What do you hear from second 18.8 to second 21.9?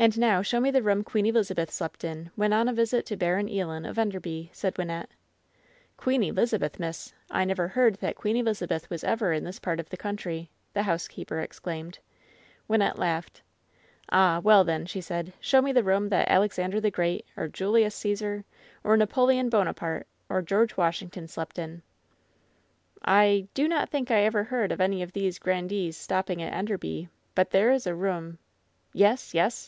or Napoleon Bonaparte, or Gteorge Washington slept in."